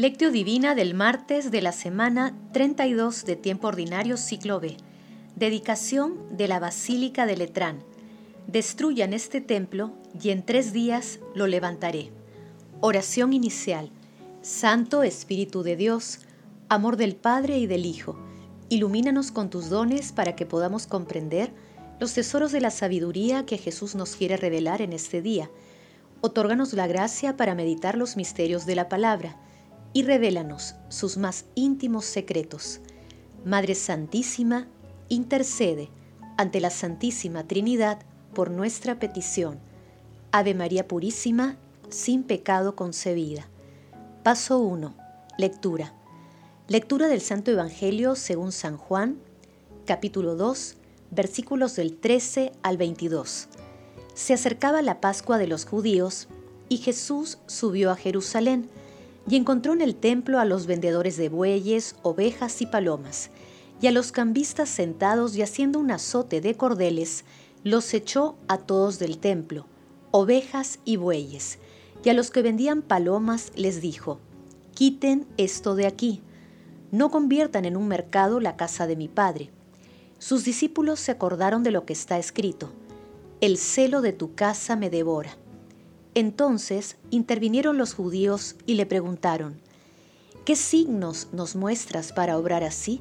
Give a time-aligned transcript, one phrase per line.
[0.00, 4.78] Lectio Divina del martes de la semana 32 de tiempo ordinario ciclo B.
[5.36, 7.84] Dedicación de la Basílica de Letrán.
[8.46, 12.12] Destruyan este templo y en tres días lo levantaré.
[12.80, 13.90] Oración inicial.
[14.40, 16.20] Santo Espíritu de Dios,
[16.70, 18.18] amor del Padre y del Hijo,
[18.70, 21.52] ilumínanos con tus dones para que podamos comprender
[21.98, 25.50] los tesoros de la sabiduría que Jesús nos quiere revelar en este día.
[26.22, 29.36] Otórganos la gracia para meditar los misterios de la palabra
[29.92, 32.80] y revélanos sus más íntimos secretos.
[33.44, 34.68] Madre Santísima,
[35.08, 35.90] intercede
[36.36, 37.98] ante la Santísima Trinidad
[38.34, 39.58] por nuestra petición.
[40.32, 41.56] Ave María Purísima,
[41.88, 43.48] sin pecado concebida.
[44.22, 44.94] Paso 1.
[45.38, 45.94] Lectura.
[46.68, 49.18] Lectura del Santo Evangelio según San Juan,
[49.86, 50.76] capítulo 2,
[51.10, 53.48] versículos del 13 al 22.
[54.14, 56.28] Se acercaba la Pascua de los judíos
[56.68, 58.70] y Jesús subió a Jerusalén
[59.30, 63.30] y encontró en el templo a los vendedores de bueyes, ovejas y palomas,
[63.80, 67.24] y a los cambistas sentados y haciendo un azote de cordeles,
[67.62, 69.66] los echó a todos del templo,
[70.10, 71.60] ovejas y bueyes,
[72.02, 74.18] y a los que vendían palomas les dijo,
[74.74, 76.22] quiten esto de aquí,
[76.90, 79.50] no conviertan en un mercado la casa de mi padre.
[80.18, 82.72] Sus discípulos se acordaron de lo que está escrito,
[83.40, 85.36] el celo de tu casa me devora.
[86.14, 89.60] Entonces intervinieron los judíos y le preguntaron,
[90.44, 93.00] ¿qué signos nos muestras para obrar así?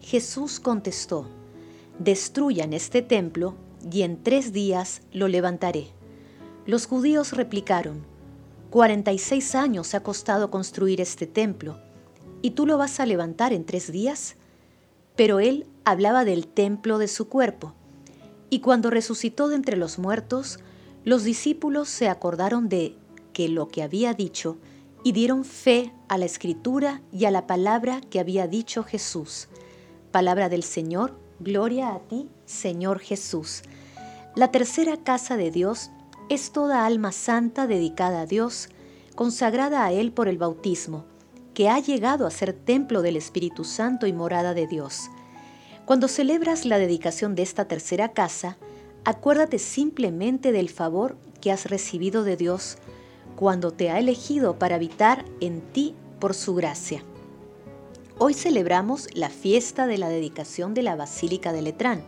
[0.00, 1.28] Jesús contestó,
[1.98, 3.56] destruyan este templo
[3.90, 5.88] y en tres días lo levantaré.
[6.66, 8.04] Los judíos replicaron,
[8.70, 11.80] 46 años ha costado construir este templo,
[12.42, 14.36] ¿y tú lo vas a levantar en tres días?
[15.16, 17.74] Pero él hablaba del templo de su cuerpo,
[18.50, 20.60] y cuando resucitó de entre los muertos,
[21.06, 22.96] los discípulos se acordaron de
[23.32, 24.58] que lo que había dicho
[25.04, 29.46] y dieron fe a la escritura y a la palabra que había dicho Jesús.
[30.10, 33.62] Palabra del Señor, gloria a ti, Señor Jesús.
[34.34, 35.92] La tercera casa de Dios
[36.28, 38.68] es toda alma santa dedicada a Dios,
[39.14, 41.04] consagrada a Él por el bautismo,
[41.54, 45.08] que ha llegado a ser templo del Espíritu Santo y morada de Dios.
[45.84, 48.58] Cuando celebras la dedicación de esta tercera casa,
[49.06, 52.76] Acuérdate simplemente del favor que has recibido de Dios
[53.36, 57.04] cuando te ha elegido para habitar en ti por su gracia.
[58.18, 62.02] Hoy celebramos la fiesta de la dedicación de la Basílica de Letrán.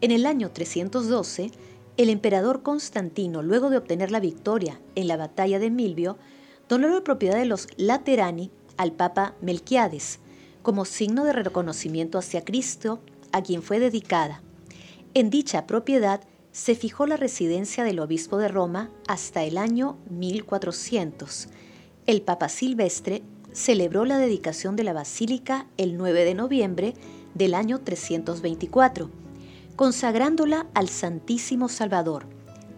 [0.00, 1.50] En el año 312,
[1.98, 6.16] el emperador Constantino, luego de obtener la victoria en la batalla de Milvio,
[6.70, 10.20] donó la propiedad de los Laterani al Papa Melquiades,
[10.62, 12.98] como signo de reconocimiento hacia Cristo,
[13.30, 14.40] a quien fue dedicada.
[15.14, 16.20] En dicha propiedad
[16.52, 21.48] se fijó la residencia del obispo de Roma hasta el año 1400.
[22.06, 26.94] El Papa Silvestre celebró la dedicación de la basílica el 9 de noviembre
[27.34, 29.10] del año 324,
[29.76, 32.26] consagrándola al Santísimo Salvador.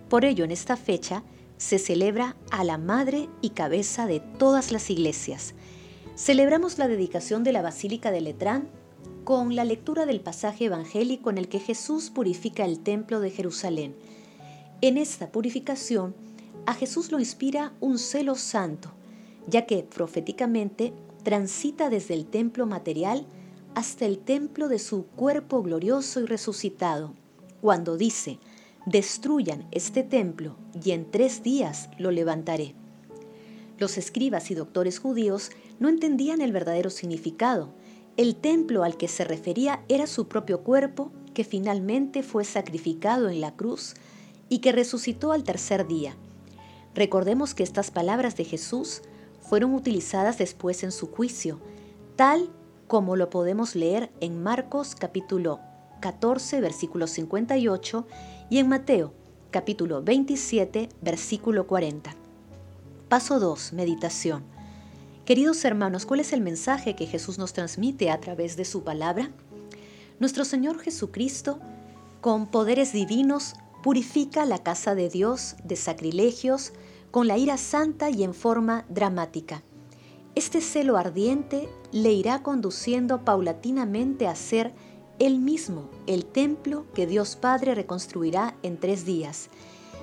[0.09, 1.23] Por ello, en esta fecha
[1.57, 5.55] se celebra a la madre y cabeza de todas las iglesias.
[6.17, 8.69] Celebramos la dedicación de la Basílica de Letrán
[9.25, 13.95] con la lectura del pasaje evangélico en el que Jesús purifica el templo de Jerusalén.
[14.81, 16.15] En esta purificación,
[16.67, 18.93] a Jesús lo inspira un celo santo,
[19.47, 20.93] ya que proféticamente
[21.23, 23.27] transita desde el templo material
[23.75, 27.15] hasta el templo de su cuerpo glorioso y resucitado,
[27.61, 28.39] cuando dice,
[28.87, 32.75] destruyan este templo y en tres días lo levantaré.
[33.79, 37.71] Los escribas y doctores judíos no entendían el verdadero significado,
[38.17, 43.41] el templo al que se refería era su propio cuerpo, que finalmente fue sacrificado en
[43.41, 43.95] la cruz
[44.49, 46.17] y que resucitó al tercer día.
[46.95, 49.03] Recordemos que estas palabras de Jesús
[49.41, 51.61] fueron utilizadas después en su juicio,
[52.17, 52.51] tal
[52.89, 55.61] como lo podemos leer en Marcos capítulo
[56.01, 58.07] 14, versículo 58
[58.51, 59.13] y en Mateo
[59.51, 62.15] capítulo 27, versículo 40.
[63.09, 63.73] Paso 2.
[63.73, 64.45] Meditación.
[65.25, 69.31] Queridos hermanos, ¿cuál es el mensaje que Jesús nos transmite a través de su palabra?
[70.19, 71.61] Nuestro Señor Jesucristo,
[72.21, 76.73] con poderes divinos, purifica la casa de Dios de sacrilegios
[77.11, 79.63] con la ira santa y en forma dramática.
[80.35, 84.73] Este celo ardiente le irá conduciendo paulatinamente a ser
[85.19, 89.51] él mismo el templo que Dios Padre reconstruirá en tres días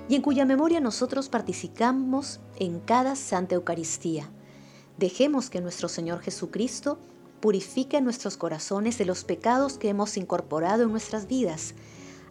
[0.10, 4.30] y en cuya memoria nosotros participamos en cada Santa Eucaristía.
[4.98, 6.98] Dejemos que nuestro Señor Jesucristo
[7.40, 11.76] purifique nuestros corazones de los pecados que hemos incorporado en nuestras vidas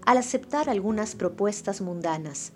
[0.04, 2.52] al aceptar algunas propuestas mundanas.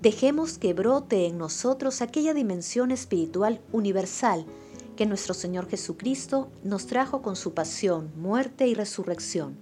[0.00, 4.44] Dejemos que brote en nosotros aquella dimensión espiritual universal
[4.96, 9.56] que nuestro Señor Jesucristo nos trajo con su pasión, muerte y resurrección.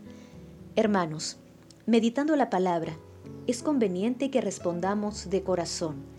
[0.76, 1.38] Hermanos,
[1.86, 2.96] meditando la palabra,
[3.46, 6.11] es conveniente que respondamos de corazón.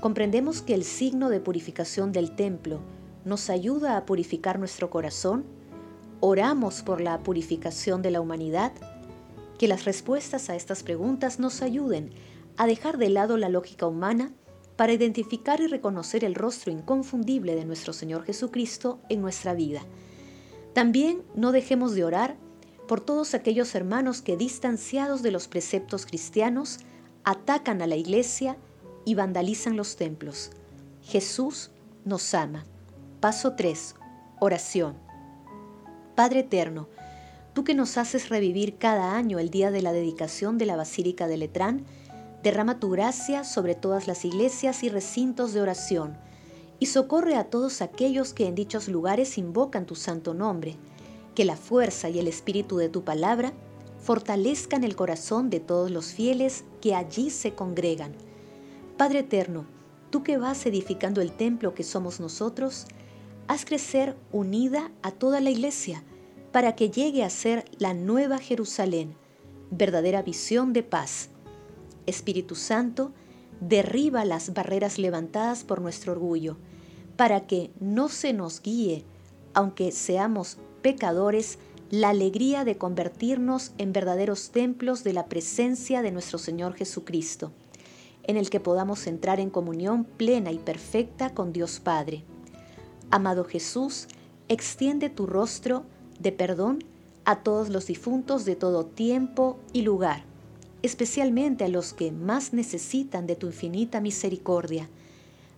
[0.00, 2.80] ¿Comprendemos que el signo de purificación del templo
[3.26, 5.44] nos ayuda a purificar nuestro corazón?
[6.20, 8.72] ¿Oramos por la purificación de la humanidad?
[9.58, 12.12] Que las respuestas a estas preguntas nos ayuden
[12.56, 14.32] a dejar de lado la lógica humana
[14.76, 19.82] para identificar y reconocer el rostro inconfundible de nuestro Señor Jesucristo en nuestra vida.
[20.72, 22.38] También no dejemos de orar
[22.88, 26.78] por todos aquellos hermanos que distanciados de los preceptos cristianos
[27.22, 28.56] atacan a la iglesia
[29.04, 30.50] y vandalizan los templos.
[31.02, 31.70] Jesús
[32.04, 32.64] nos ama.
[33.20, 33.94] Paso 3.
[34.40, 34.96] Oración.
[36.14, 36.88] Padre Eterno,
[37.54, 41.26] tú que nos haces revivir cada año el día de la dedicación de la Basílica
[41.26, 41.84] de Letrán,
[42.42, 46.16] Derrama tu gracia sobre todas las iglesias y recintos de oración,
[46.78, 50.76] y socorre a todos aquellos que en dichos lugares invocan tu santo nombre.
[51.34, 53.52] Que la fuerza y el espíritu de tu palabra
[53.98, 58.14] fortalezcan el corazón de todos los fieles que allí se congregan.
[59.00, 59.64] Padre eterno,
[60.10, 62.84] tú que vas edificando el templo que somos nosotros,
[63.48, 66.04] haz crecer unida a toda la iglesia
[66.52, 69.14] para que llegue a ser la nueva Jerusalén,
[69.70, 71.30] verdadera visión de paz.
[72.04, 73.14] Espíritu Santo,
[73.62, 76.58] derriba las barreras levantadas por nuestro orgullo,
[77.16, 79.06] para que no se nos guíe,
[79.54, 81.58] aunque seamos pecadores,
[81.88, 87.50] la alegría de convertirnos en verdaderos templos de la presencia de nuestro Señor Jesucristo,
[88.24, 92.24] en el que podamos entrar en comunión plena y perfecta con Dios Padre.
[93.10, 94.06] Amado Jesús,
[94.48, 95.84] extiende tu rostro
[96.18, 96.84] de perdón
[97.24, 100.30] a todos los difuntos de todo tiempo y lugar
[100.82, 104.88] especialmente a los que más necesitan de tu infinita misericordia.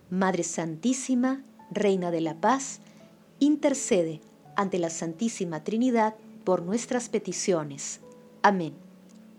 [0.09, 2.79] Madre Santísima, Reina de la Paz,
[3.39, 4.21] intercede
[4.55, 8.01] ante la Santísima Trinidad por nuestras peticiones.
[8.41, 8.73] Amén.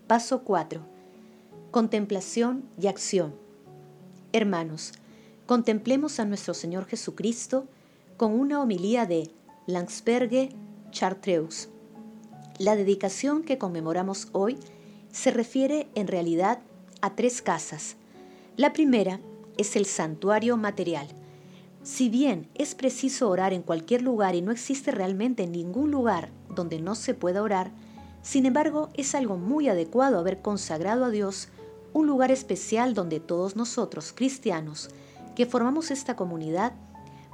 [0.07, 0.94] Paso 4.
[1.75, 3.35] Contemplación y acción.
[4.31, 4.93] Hermanos,
[5.45, 7.67] contemplemos a nuestro Señor Jesucristo
[8.15, 9.29] con una homilía de
[9.67, 10.55] Langsberge
[10.91, 11.67] Chartreus.
[12.59, 14.57] La dedicación que conmemoramos hoy
[15.11, 16.59] se refiere en realidad
[17.01, 17.97] a tres casas.
[18.55, 19.19] La primera
[19.57, 21.09] es el santuario material.
[21.83, 26.79] Si bien es preciso orar en cualquier lugar y no existe realmente ningún lugar donde
[26.79, 27.73] no se pueda orar,
[28.21, 31.49] sin embargo es algo muy adecuado haber consagrado a Dios
[31.95, 34.89] un lugar especial donde todos nosotros, cristianos,
[35.35, 36.73] que formamos esta comunidad,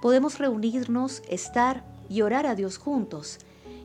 [0.01, 3.39] podemos reunirnos, estar y orar a Dios juntos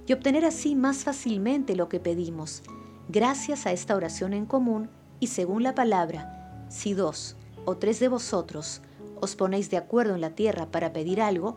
[0.06, 2.62] y obtener así más fácilmente lo que pedimos,
[3.08, 4.90] Gracias a esta oración en común
[5.20, 8.82] y según la palabra, si dos o tres de vosotros
[9.20, 11.56] os ponéis de acuerdo en la tierra para pedir algo,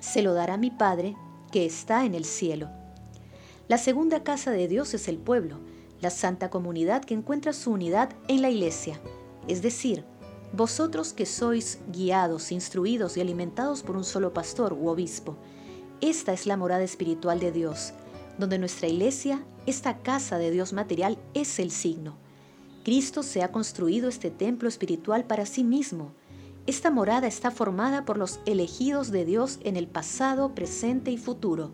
[0.00, 1.14] se lo dará mi Padre
[1.52, 2.68] que está en el cielo.
[3.68, 5.60] La segunda casa de Dios es el pueblo,
[6.00, 9.00] la santa comunidad que encuentra su unidad en la iglesia,
[9.46, 10.04] es decir,
[10.52, 15.36] vosotros que sois guiados, instruidos y alimentados por un solo pastor u obispo.
[16.00, 17.92] Esta es la morada espiritual de Dios,
[18.38, 22.16] donde nuestra iglesia, esta casa de Dios material, es el signo.
[22.84, 26.12] Cristo se ha construido este templo espiritual para sí mismo.
[26.66, 31.72] Esta morada está formada por los elegidos de Dios en el pasado, presente y futuro,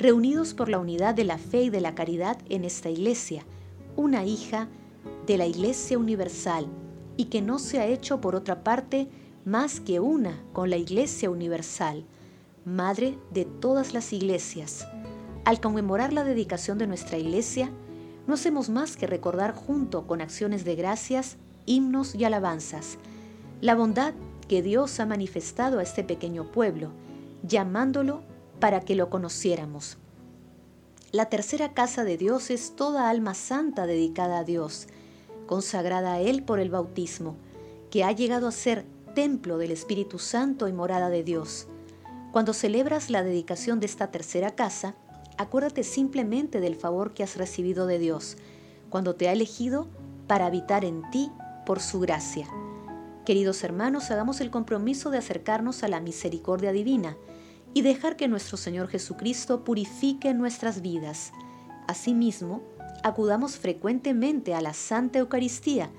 [0.00, 3.44] reunidos por la unidad de la fe y de la caridad en esta iglesia,
[3.96, 4.66] una hija
[5.26, 6.66] de la Iglesia Universal,
[7.18, 9.08] y que no se ha hecho por otra parte
[9.44, 12.04] más que una con la Iglesia Universal,
[12.64, 14.86] Madre de todas las iglesias.
[15.44, 17.70] Al conmemorar la dedicación de nuestra iglesia,
[18.26, 22.98] no hacemos más que recordar junto con acciones de gracias, himnos y alabanzas,
[23.62, 24.12] la bondad
[24.46, 26.90] que Dios ha manifestado a este pequeño pueblo,
[27.42, 28.22] llamándolo
[28.60, 29.98] para que lo conociéramos.
[31.12, 34.86] La tercera casa de Dios es toda alma santa dedicada a Dios,
[35.46, 37.36] consagrada a Él por el bautismo,
[37.90, 41.66] que ha llegado a ser templo del Espíritu Santo y morada de Dios.
[42.30, 44.94] Cuando celebras la dedicación de esta tercera casa,
[45.36, 48.36] acuérdate simplemente del favor que has recibido de Dios
[48.90, 49.88] cuando te ha elegido
[50.26, 51.32] para habitar en ti
[51.66, 52.46] por su gracia.
[53.24, 57.16] Queridos hermanos, hagamos el compromiso de acercarnos a la misericordia divina
[57.74, 61.32] y dejar que nuestro Señor Jesucristo purifique nuestras vidas.
[61.86, 62.62] Asimismo,
[63.02, 65.90] acudamos frecuentemente a la Santa Eucaristía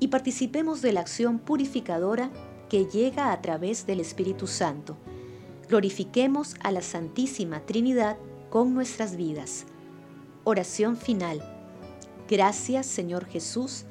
[0.00, 2.30] y participemos de la acción purificadora
[2.68, 4.96] que llega a través del Espíritu Santo.
[5.68, 8.16] Glorifiquemos a la Santísima Trinidad
[8.50, 9.66] con nuestras vidas.
[10.44, 11.40] Oración final.
[12.28, 13.84] Gracias Señor Jesús,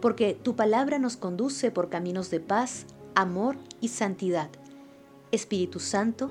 [0.00, 4.50] porque tu palabra nos conduce por caminos de paz, amor y santidad.
[5.32, 6.30] Espíritu Santo,